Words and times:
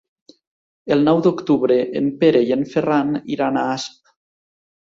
El 0.95 1.03
nou 1.07 1.21
d'octubre 1.27 1.77
en 2.01 2.09
Pere 2.23 2.43
i 2.47 2.57
en 2.57 2.65
Ferran 2.75 3.15
iran 3.37 3.61
a 3.61 3.67
Asp. 3.75 4.15